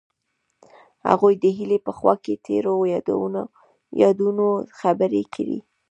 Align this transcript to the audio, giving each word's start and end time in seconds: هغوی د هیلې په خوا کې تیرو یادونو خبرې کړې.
هغوی 1.09 1.33
د 1.43 1.45
هیلې 1.57 1.79
په 1.85 1.91
خوا 1.97 2.13
کې 2.23 2.41
تیرو 2.45 2.75
یادونو 4.01 4.47
خبرې 4.79 5.23
کړې. 5.33 5.59